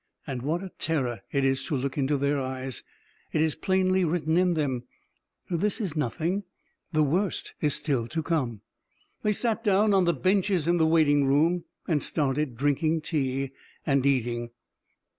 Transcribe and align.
And 0.25 0.41
what 0.41 0.63
a 0.63 0.71
terror 0.79 1.21
it 1.31 1.45
is 1.45 1.63
to 1.65 1.77
look 1.77 1.95
into 1.95 2.17
their 2.17 2.41
eyes. 2.41 2.81
It 3.33 3.39
is 3.39 3.53
plainly 3.53 4.03
written 4.03 4.35
in 4.35 4.55
them: 4.55 4.85
"This 5.47 5.79
is 5.79 5.95
nothing, 5.95 6.41
the 6.91 7.03
worst 7.03 7.53
is 7.61 7.75
still 7.75 8.07
to 8.07 8.23
come." 8.23 8.61
They 9.21 9.31
sat 9.31 9.63
down 9.63 9.93
on 9.93 10.05
the 10.05 10.13
benches 10.15 10.67
in 10.67 10.77
the 10.77 10.87
waiting 10.87 11.27
room, 11.27 11.65
and 11.87 12.01
started 12.01 12.57
drinking 12.57 13.01
tea, 13.01 13.51
and 13.85 14.03
eating. 14.03 14.49